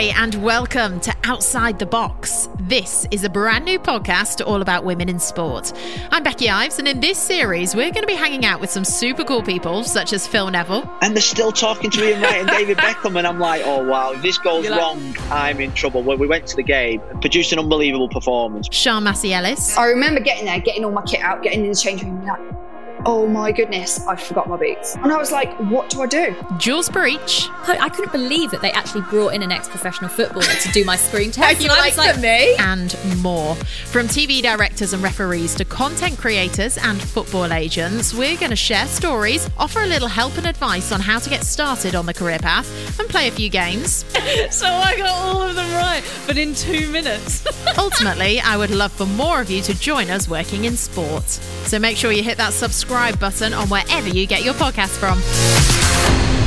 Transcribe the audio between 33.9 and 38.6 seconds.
TV directors and referees to content creators and football agents, we're going to